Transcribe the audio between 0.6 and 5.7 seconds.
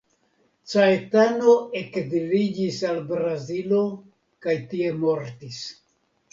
Caetano ekziliĝis al Brazilo kaj tie mortis.